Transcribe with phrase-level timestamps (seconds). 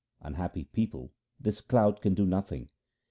[0.19, 2.67] unhappy people, this cloud can do nothing.